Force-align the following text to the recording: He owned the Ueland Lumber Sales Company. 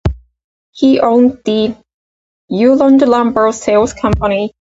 He 0.71 0.99
owned 0.99 1.41
the 1.45 1.75
Ueland 2.51 3.05
Lumber 3.07 3.51
Sales 3.51 3.93
Company. 3.93 4.49